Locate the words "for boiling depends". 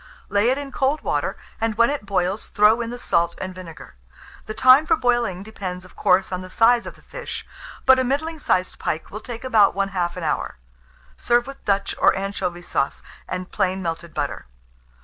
4.87-5.85